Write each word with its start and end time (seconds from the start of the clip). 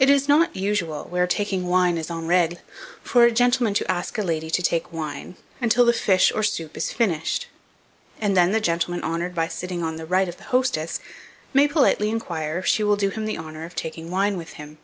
It 0.00 0.10
is 0.10 0.26
not 0.26 0.56
usual, 0.56 1.04
where 1.04 1.28
taking 1.28 1.68
wine 1.68 1.98
is 1.98 2.10
en 2.10 2.26
règle, 2.26 2.58
for 3.00 3.22
a 3.22 3.30
gentleman 3.30 3.72
to 3.74 3.88
ask 3.88 4.18
a 4.18 4.24
lady 4.24 4.50
to 4.50 4.60
take 4.60 4.92
wine 4.92 5.36
until 5.60 5.84
the 5.84 5.92
fish 5.92 6.32
or 6.34 6.42
soup 6.42 6.76
is 6.76 6.90
finished, 6.92 7.46
and 8.20 8.36
then 8.36 8.50
the 8.50 8.60
gentleman 8.60 9.04
honoured 9.04 9.32
by 9.36 9.46
sitting 9.46 9.84
on 9.84 9.94
the 9.98 10.04
right 10.04 10.28
of 10.28 10.38
the 10.38 10.42
hostess, 10.50 10.98
may 11.52 11.68
politely 11.68 12.08
inquire 12.10 12.58
if 12.58 12.66
she 12.66 12.82
will 12.82 12.96
do 12.96 13.10
him 13.10 13.24
the 13.24 13.38
honour 13.38 13.64
of 13.64 13.76
taking 13.76 14.10
wine 14.10 14.36
with 14.36 14.54
him. 14.54 14.78